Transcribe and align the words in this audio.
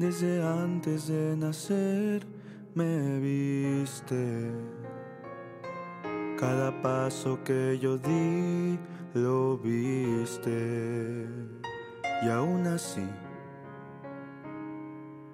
Desde 0.00 0.42
antes 0.42 1.08
de 1.08 1.36
nacer 1.36 2.26
me 2.74 3.20
viste. 3.20 4.50
Cada 6.38 6.80
paso 6.80 7.38
que 7.44 7.78
yo 7.78 7.98
di 7.98 8.78
lo 9.12 9.58
viste. 9.58 11.26
Y 12.24 12.28
aún 12.30 12.66
así 12.66 13.06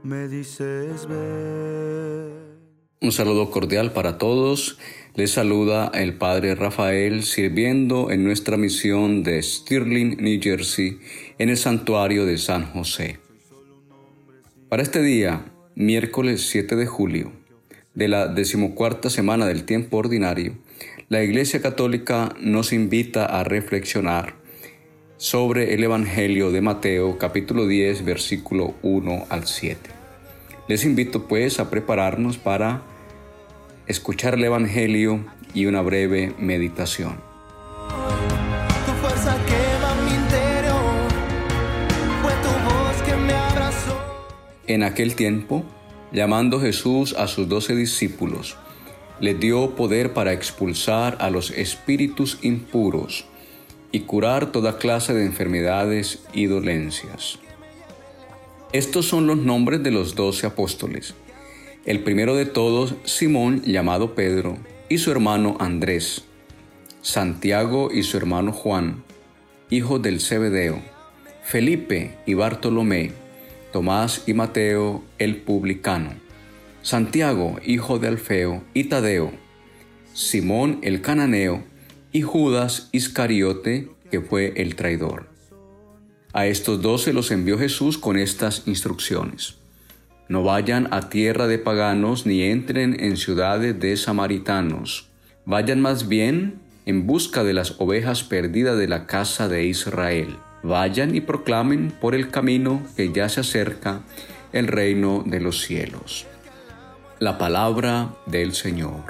me 0.03 0.27
dices 0.27 1.07
ver. 1.07 2.33
Un 3.01 3.13
saludo 3.13 3.53
cordial 3.53 3.93
para 3.93 4.19
todos. 4.19 4.81
Les 5.15 5.31
saluda 5.31 5.93
el 5.95 6.19
Padre 6.19 6.57
Rafael 6.57 7.23
sirviendo 7.23 8.11
en 8.11 8.25
nuestra 8.25 8.57
misión 8.57 9.23
de 9.23 9.41
Stirling, 9.41 10.17
New 10.17 10.41
Jersey, 10.43 10.99
en 11.39 11.51
el 11.51 11.57
santuario 11.57 12.27
de 12.27 12.37
San 12.37 12.67
José. 12.73 13.26
Para 14.69 14.83
este 14.83 15.01
día, 15.01 15.45
miércoles 15.77 16.49
7 16.49 16.75
de 16.75 16.87
julio, 16.87 17.31
de 17.95 18.09
la 18.09 18.27
decimocuarta 18.27 19.11
semana 19.11 19.47
del 19.47 19.65
tiempo 19.65 19.97
ordinario, 19.97 20.59
la 21.09 21.23
Iglesia 21.23 21.63
Católica 21.63 22.35
nos 22.41 22.73
invita 22.73 23.27
a 23.27 23.45
reflexionar 23.45 24.35
sobre 25.19 25.73
el 25.75 25.85
Evangelio 25.85 26.51
de 26.51 26.63
Mateo 26.63 27.17
capítulo 27.17 27.69
10 27.69 28.05
versículo 28.05 28.75
1 28.83 29.27
al 29.29 29.47
7. 29.47 29.79
Les 30.67 30.85
invito 30.85 31.29
pues 31.29 31.61
a 31.61 31.71
prepararnos 31.71 32.37
para 32.37 32.83
escuchar 33.87 34.35
el 34.35 34.43
Evangelio 34.43 35.25
y 35.55 35.67
una 35.67 35.81
breve 35.81 36.35
meditación. 36.41 37.36
En 44.69 44.83
aquel 44.83 45.15
tiempo, 45.15 45.65
llamando 46.11 46.61
Jesús 46.61 47.15
a 47.17 47.29
sus 47.29 47.49
doce 47.49 47.77
discípulos, 47.77 48.57
les 49.21 49.39
dio 49.39 49.77
poder 49.77 50.13
para 50.13 50.33
expulsar 50.33 51.17
a 51.21 51.31
los 51.31 51.51
espíritus 51.53 52.39
impuros 52.43 53.27
y 53.93 54.01
curar 54.01 54.51
toda 54.51 54.79
clase 54.79 55.15
de 55.15 55.25
enfermedades 55.25 56.25
y 56.33 56.47
dolencias. 56.47 57.39
Estos 58.73 59.07
son 59.07 59.29
los 59.29 59.39
nombres 59.39 59.83
de 59.85 59.93
los 59.93 60.17
doce 60.17 60.47
apóstoles. 60.47 61.15
El 61.85 62.01
primero 62.01 62.35
de 62.35 62.47
todos, 62.47 62.97
Simón, 63.05 63.63
llamado 63.63 64.17
Pedro, 64.17 64.59
y 64.89 64.99
su 64.99 65.13
hermano 65.13 65.57
Andrés, 65.61 66.25
Santiago 67.03 67.91
y 67.93 68.03
su 68.03 68.17
hermano 68.17 68.53
Juan, 68.53 69.05
hijos 69.71 70.03
del 70.03 70.21
Zebedeo, 70.21 70.83
Felipe 71.45 72.17
y 72.27 72.35
Bartolomé, 72.35 73.13
Tomás 73.77 74.23
y 74.27 74.33
Mateo, 74.33 75.05
el 75.19 75.37
publicano, 75.43 76.15
Santiago, 76.81 77.59
hijo 77.63 77.99
de 77.99 78.09
Alfeo, 78.09 78.65
y 78.73 78.85
Tadeo, 78.85 79.33
Simón 80.15 80.79
el 80.81 81.03
cananeo, 81.03 81.63
y 82.11 82.23
Judas 82.23 82.89
Iscariote, 82.93 83.91
que 84.11 84.23
fue 84.23 84.55
el 84.57 84.77
traidor. 84.77 85.29
A 86.33 86.47
estos 86.47 86.81
doce 86.81 87.13
los 87.13 87.31
envió 87.31 87.59
Jesús 87.59 87.99
con 87.99 88.17
estas 88.17 88.63
instrucciones. 88.65 89.59
No 90.31 90.43
vayan 90.43 90.89
a 90.91 91.11
tierra 91.11 91.47
de 91.47 91.59
paganos 91.59 92.25
ni 92.25 92.45
entren 92.45 92.97
en 92.99 93.19
ciudades 93.19 93.79
de 93.79 93.95
samaritanos. 93.99 95.11
Vayan 95.45 95.83
más 95.83 96.09
bien 96.09 96.61
en 96.87 97.07
busca 97.07 97.45
de 97.45 97.53
las 97.53 97.79
ovejas 97.79 98.25
perdidas 98.25 98.79
de 98.79 98.89
la 98.89 99.07
casa 99.07 99.49
de 99.49 99.67
Israel. 99.67 100.39
Vayan 100.67 101.15
y 101.15 101.21
proclamen 101.21 101.93
por 101.93 102.17
el 102.17 102.29
camino 102.29 102.83
que 102.97 103.13
ya 103.13 103.29
se 103.29 103.39
acerca 103.39 104.01
el 104.53 104.67
reino 104.67 105.23
de 105.25 105.39
los 105.39 105.63
cielos. 105.63 106.27
La 107.21 107.39
palabra 107.39 108.17
del 108.27 108.53
Señor. 108.53 109.05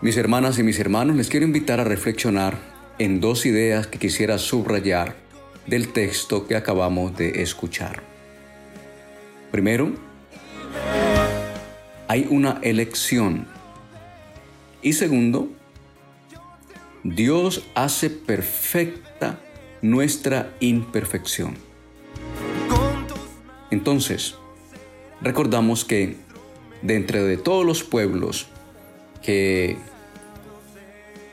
Mis 0.00 0.16
hermanas 0.16 0.58
y 0.58 0.62
mis 0.62 0.80
hermanos, 0.80 1.14
les 1.14 1.28
quiero 1.28 1.44
invitar 1.44 1.78
a 1.78 1.84
reflexionar 1.84 2.56
en 2.98 3.20
dos 3.20 3.44
ideas 3.44 3.86
que 3.86 3.98
quisiera 3.98 4.38
subrayar 4.38 5.14
del 5.66 5.92
texto 5.92 6.46
que 6.46 6.56
acabamos 6.56 7.14
de 7.18 7.42
escuchar. 7.42 8.02
Primero, 9.50 9.92
hay 12.08 12.26
una 12.30 12.60
elección. 12.62 13.46
Y 14.80 14.94
segundo, 14.94 15.50
Dios 17.04 17.64
hace 17.74 18.10
perfecta 18.10 19.40
nuestra 19.80 20.54
imperfección. 20.60 21.56
Entonces, 23.72 24.36
recordamos 25.20 25.84
que 25.84 26.16
dentro 26.80 27.24
de 27.24 27.38
todos 27.38 27.66
los 27.66 27.82
pueblos 27.82 28.46
que 29.20 29.76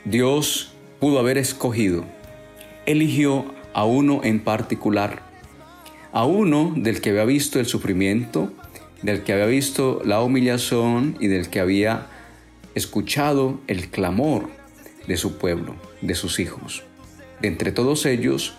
Dios 0.04 0.72
pudo 0.98 1.20
haber 1.20 1.38
escogido, 1.38 2.04
eligió 2.86 3.54
a 3.72 3.84
uno 3.84 4.22
en 4.24 4.40
particular, 4.40 5.22
a 6.10 6.24
uno 6.24 6.72
del 6.76 7.00
que 7.00 7.10
había 7.10 7.24
visto 7.26 7.60
el 7.60 7.66
sufrimiento, 7.66 8.52
del 9.02 9.22
que 9.22 9.34
había 9.34 9.46
visto 9.46 10.02
la 10.04 10.20
humillación 10.20 11.16
y 11.20 11.28
del 11.28 11.48
que 11.48 11.60
había 11.60 12.08
escuchado 12.74 13.60
el 13.68 13.88
clamor 13.88 14.59
de 15.06 15.16
su 15.16 15.38
pueblo, 15.38 15.76
de 16.00 16.14
sus 16.14 16.40
hijos. 16.40 16.84
De 17.40 17.48
entre 17.48 17.72
todos 17.72 18.06
ellos, 18.06 18.54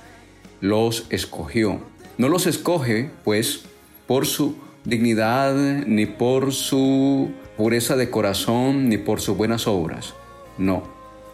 los 0.59 1.07
escogió. 1.09 1.79
No 2.18 2.29
los 2.29 2.47
escoge, 2.47 3.09
pues, 3.24 3.63
por 4.07 4.25
su 4.25 4.56
dignidad, 4.84 5.56
ni 5.85 6.06
por 6.06 6.53
su 6.53 7.31
pureza 7.57 7.96
de 7.96 8.09
corazón, 8.09 8.90
ni 8.90 8.97
por 8.97 9.22
sus 9.22 9.38
buenas 9.38 9.68
obras. 9.68 10.13
No, 10.57 10.84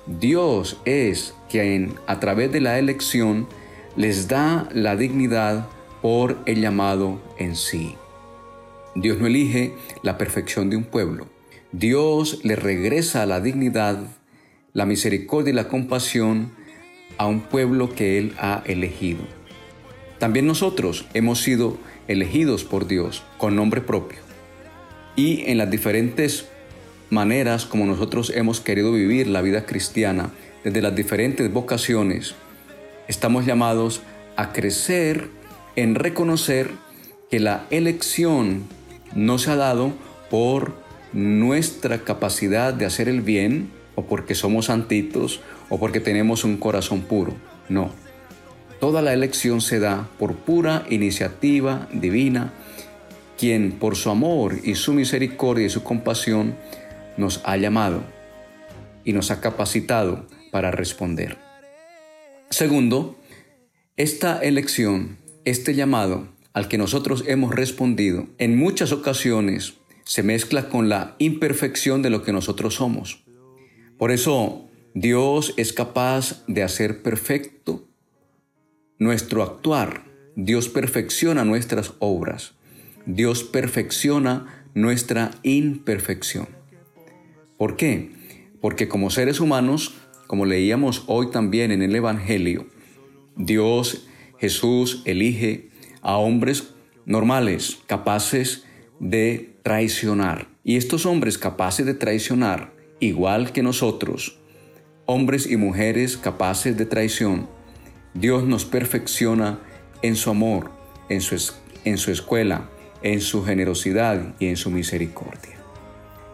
Dios 0.06 0.78
es 0.86 1.34
quien 1.50 1.96
a 2.08 2.20
través 2.20 2.52
de 2.52 2.62
la 2.62 2.80
elección 2.80 3.48
les 3.96 4.28
da 4.28 4.70
la 4.72 4.96
dignidad 4.96 5.68
por 6.02 6.38
el 6.46 6.62
llamado 6.62 7.20
en 7.38 7.56
sí. 7.56 7.96
Dios 8.96 9.20
no 9.20 9.28
elige 9.28 9.74
la 10.04 10.18
perfección 10.18 10.70
de 10.70 10.78
un 10.78 10.84
pueblo. 10.84 11.28
Dios 11.72 12.40
le 12.44 12.56
regresa 12.56 13.26
la 13.26 13.42
dignidad, 13.42 14.00
la 14.74 14.86
misericordia 14.86 15.52
y 15.52 15.56
la 15.56 15.68
compasión 15.68 16.52
a 17.18 17.26
un 17.26 17.42
pueblo 17.42 17.94
que 17.94 18.18
Él 18.18 18.34
ha 18.38 18.64
elegido. 18.66 19.22
También 20.20 20.48
nosotros 20.48 21.06
hemos 21.14 21.42
sido 21.42 21.78
elegidos 22.08 22.64
por 22.64 22.88
Dios 22.88 23.24
con 23.38 23.56
nombre 23.56 23.82
propio. 23.82 24.20
Y 25.16 25.44
en 25.50 25.58
las 25.58 25.70
diferentes 25.70 26.48
maneras 27.10 27.66
como 27.66 27.86
nosotros 27.86 28.32
hemos 28.36 28.60
querido 28.60 28.92
vivir 28.92 29.28
la 29.28 29.42
vida 29.42 29.66
cristiana, 29.66 30.32
desde 30.64 30.82
las 30.82 30.96
diferentes 30.96 31.52
vocaciones, 31.52 32.36
estamos 33.08 33.46
llamados 33.46 34.02
a 34.36 34.52
crecer 34.52 35.30
en 35.76 35.96
reconocer 35.96 36.72
que 37.30 37.40
la 37.40 37.66
elección 37.70 38.64
no 39.16 39.38
se 39.38 39.52
ha 39.52 39.56
dado 39.56 39.94
por 40.30 40.74
nuestra 41.14 42.04
capacidad 42.04 42.74
de 42.74 42.86
hacer 42.86 43.08
el 43.08 43.22
bien 43.22 43.70
o 43.98 44.06
porque 44.06 44.36
somos 44.36 44.68
santitos 44.68 45.42
o 45.70 45.80
porque 45.80 46.00
tenemos 46.00 46.44
un 46.44 46.58
corazón 46.58 47.02
puro. 47.02 47.34
No. 47.68 47.90
Toda 48.80 49.02
la 49.02 49.12
elección 49.12 49.60
se 49.60 49.80
da 49.80 50.08
por 50.20 50.36
pura 50.36 50.86
iniciativa 50.88 51.90
divina, 51.92 52.54
quien 53.40 53.72
por 53.72 53.96
su 53.96 54.12
amor 54.12 54.60
y 54.64 54.76
su 54.76 54.94
misericordia 54.94 55.66
y 55.66 55.72
su 55.72 55.84
compasión 55.84 56.56
nos 57.18 57.42
ha 57.44 57.58
llamado 57.58 58.04
y 59.04 59.14
nos 59.14 59.32
ha 59.32 59.42
capacitado 59.42 60.28
para 60.52 60.70
responder. 60.70 61.40
Segundo, 62.52 63.18
esta 63.96 64.40
elección, 64.40 65.18
este 65.44 65.74
llamado 65.74 66.28
al 66.54 66.68
que 66.68 66.78
nosotros 66.78 67.24
hemos 67.26 67.56
respondido, 67.56 68.28
en 68.38 68.58
muchas 68.58 68.92
ocasiones 68.92 69.74
se 70.04 70.22
mezcla 70.22 70.70
con 70.70 70.88
la 70.88 71.16
imperfección 71.18 72.04
de 72.04 72.12
lo 72.12 72.22
que 72.22 72.32
nosotros 72.32 72.76
somos. 72.76 73.27
Por 73.98 74.12
eso 74.12 74.68
Dios 74.94 75.54
es 75.58 75.74
capaz 75.74 76.44
de 76.48 76.64
hacer 76.64 77.02
perfecto 77.02 77.88
nuestro 79.00 79.44
actuar. 79.44 80.04
Dios 80.36 80.70
perfecciona 80.70 81.44
nuestras 81.44 81.94
obras. 82.00 82.54
Dios 83.06 83.44
perfecciona 83.44 84.66
nuestra 84.74 85.32
imperfección. 85.44 86.48
¿Por 87.58 87.76
qué? 87.76 88.12
Porque 88.62 88.88
como 88.88 89.10
seres 89.10 89.40
humanos, 89.40 89.96
como 90.28 90.46
leíamos 90.46 91.04
hoy 91.08 91.32
también 91.32 91.72
en 91.72 91.82
el 91.82 91.96
Evangelio, 91.96 92.68
Dios, 93.36 94.08
Jesús, 94.38 95.02
elige 95.06 95.70
a 96.02 96.18
hombres 96.18 96.74
normales, 97.06 97.80
capaces 97.88 98.66
de 99.00 99.58
traicionar. 99.64 100.50
Y 100.64 100.76
estos 100.76 101.06
hombres 101.06 101.38
capaces 101.38 101.86
de 101.86 101.94
traicionar, 101.94 102.77
igual 103.00 103.52
que 103.52 103.64
nosotros, 103.64 104.40
hombres 105.06 105.50
y 105.50 105.58
mujeres 105.58 106.18
capaces 106.18 106.78
de 106.78 106.86
traición, 106.86 107.48
Dios 108.14 108.44
nos 108.44 108.66
perfecciona 108.66 109.60
en 110.02 110.16
su 110.16 110.30
amor, 110.30 110.72
en 111.10 111.22
su, 111.22 111.36
en 111.86 111.98
su 111.98 112.12
escuela, 112.12 112.70
en 113.04 113.22
su 113.22 113.44
generosidad 113.44 114.36
y 114.40 114.48
en 114.48 114.58
su 114.58 114.72
misericordia. 114.72 115.58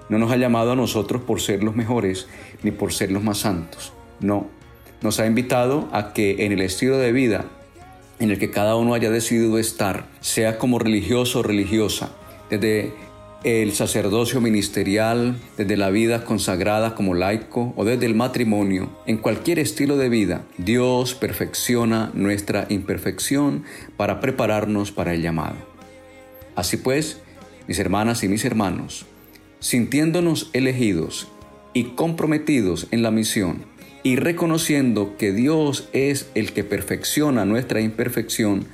No 0.10 0.18
nos 0.18 0.32
ha 0.32 0.38
llamado 0.38 0.72
a 0.72 0.76
nosotros 0.76 1.22
por 1.24 1.42
ser 1.42 1.64
los 1.64 1.76
mejores 1.76 2.28
ni 2.62 2.72
por 2.72 2.94
ser 2.94 3.12
los 3.12 3.24
más 3.24 3.40
santos. 3.40 3.94
No, 4.20 4.48
nos 5.02 5.20
ha 5.20 5.26
invitado 5.26 5.90
a 5.92 6.14
que 6.14 6.46
en 6.46 6.52
el 6.52 6.62
estilo 6.62 6.98
de 6.98 7.12
vida 7.12 7.46
en 8.20 8.32
el 8.32 8.40
que 8.40 8.52
cada 8.52 8.76
uno 8.76 8.94
haya 8.94 9.10
decidido 9.10 9.58
estar, 9.60 10.06
sea 10.22 10.58
como 10.58 10.80
religioso 10.80 11.40
o 11.40 11.44
religiosa, 11.44 12.12
desde 12.50 12.94
el 13.44 13.74
sacerdocio 13.74 14.40
ministerial, 14.40 15.36
desde 15.58 15.76
la 15.76 15.90
vida 15.90 16.24
consagrada 16.24 16.96
como 16.96 17.14
laico 17.14 17.74
o 17.76 17.84
desde 17.84 18.06
el 18.06 18.16
matrimonio, 18.16 18.90
en 19.06 19.18
cualquier 19.18 19.60
estilo 19.60 19.98
de 19.98 20.08
vida, 20.08 20.46
Dios 20.58 21.14
perfecciona 21.14 22.10
nuestra 22.14 22.66
imperfección 22.70 23.64
para 23.98 24.22
prepararnos 24.22 24.92
para 24.92 25.14
el 25.14 25.22
llamado. 25.22 25.58
Así 26.56 26.78
pues, 26.78 27.20
mis 27.68 27.80
hermanas 27.80 28.24
y 28.24 28.30
mis 28.30 28.46
hermanos, 28.46 29.06
sintiéndonos 29.60 30.50
elegidos 30.54 31.28
y 31.74 31.96
comprometidos 31.96 32.88
en 32.92 33.04
la 33.04 33.12
misión, 33.12 33.66
y 34.04 34.18
reconociendo 34.18 35.16
que 35.18 35.32
Dios 35.34 35.90
es 35.94 36.30
el 36.36 36.54
que 36.54 36.64
perfecciona 36.64 37.46
nuestra 37.46 37.82
imperfección, 37.82 38.66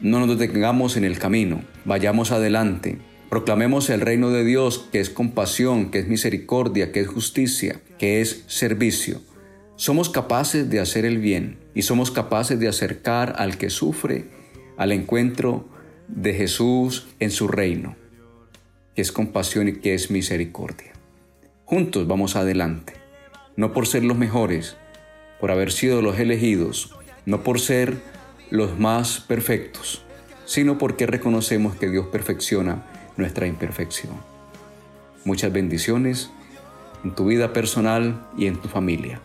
no 0.00 0.20
nos 0.20 0.38
detengamos 0.38 0.96
en 0.96 1.04
el 1.04 1.18
camino, 1.18 1.62
vayamos 1.84 2.30
adelante, 2.30 2.98
proclamemos 3.28 3.90
el 3.90 4.00
reino 4.00 4.30
de 4.30 4.44
Dios 4.44 4.88
que 4.92 5.00
es 5.00 5.10
compasión, 5.10 5.90
que 5.90 5.98
es 5.98 6.08
misericordia, 6.08 6.92
que 6.92 7.00
es 7.00 7.08
justicia, 7.08 7.80
que 7.98 8.20
es 8.20 8.44
servicio. 8.46 9.20
Somos 9.76 10.08
capaces 10.08 10.70
de 10.70 10.80
hacer 10.80 11.04
el 11.04 11.18
bien 11.18 11.58
y 11.74 11.82
somos 11.82 12.10
capaces 12.10 12.58
de 12.58 12.68
acercar 12.68 13.34
al 13.38 13.58
que 13.58 13.70
sufre 13.70 14.24
al 14.76 14.92
encuentro 14.92 15.68
de 16.08 16.34
Jesús 16.34 17.08
en 17.20 17.30
su 17.30 17.48
reino, 17.48 17.96
que 18.94 19.02
es 19.02 19.12
compasión 19.12 19.68
y 19.68 19.74
que 19.74 19.94
es 19.94 20.10
misericordia. 20.10 20.92
Juntos 21.64 22.06
vamos 22.06 22.36
adelante 22.36 23.06
no 23.56 23.72
por 23.72 23.86
ser 23.86 24.04
los 24.04 24.16
mejores, 24.16 24.76
por 25.40 25.50
haber 25.50 25.72
sido 25.72 26.02
los 26.02 26.18
elegidos, 26.18 26.94
no 27.24 27.42
por 27.42 27.58
ser 27.58 27.96
los 28.50 28.78
más 28.78 29.20
perfectos, 29.20 30.02
sino 30.44 30.78
porque 30.78 31.06
reconocemos 31.06 31.74
que 31.74 31.88
Dios 31.88 32.06
perfecciona 32.06 32.84
nuestra 33.16 33.46
imperfección. 33.46 34.14
Muchas 35.24 35.52
bendiciones 35.52 36.30
en 37.04 37.14
tu 37.14 37.26
vida 37.26 37.52
personal 37.52 38.26
y 38.36 38.46
en 38.46 38.56
tu 38.56 38.68
familia. 38.68 39.20